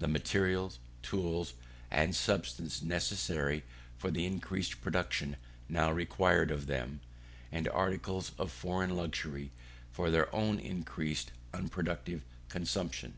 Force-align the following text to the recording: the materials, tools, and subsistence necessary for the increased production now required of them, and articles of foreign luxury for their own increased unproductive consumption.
the 0.00 0.08
materials, 0.08 0.80
tools, 1.04 1.54
and 1.88 2.12
subsistence 2.16 2.82
necessary 2.82 3.62
for 3.96 4.10
the 4.10 4.26
increased 4.26 4.80
production 4.80 5.36
now 5.68 5.88
required 5.92 6.50
of 6.50 6.66
them, 6.66 6.98
and 7.52 7.68
articles 7.68 8.32
of 8.40 8.50
foreign 8.50 8.90
luxury 8.96 9.52
for 9.92 10.10
their 10.10 10.34
own 10.34 10.58
increased 10.58 11.30
unproductive 11.54 12.24
consumption. 12.48 13.14